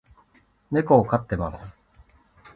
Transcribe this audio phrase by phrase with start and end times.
[0.71, 1.77] 猫を飼っています